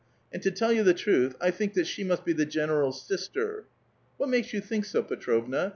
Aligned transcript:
^nd, 0.35 0.41
to 0.41 0.49
tell 0.49 0.73
you 0.73 0.81
the 0.81 0.95
truth, 0.95 1.35
I 1.39 1.51
think 1.51 1.75
that 1.75 1.85
she 1.85 2.03
must 2.03 2.25
be 2.25 2.33
Ihe 2.33 2.49
gen 2.49 2.69
eral's 2.69 2.99
sister." 3.03 3.65
*'What 4.17 4.29
makes 4.29 4.51
you 4.51 4.59
think 4.59 4.85
so, 4.85 5.03
Petrovna? 5.03 5.69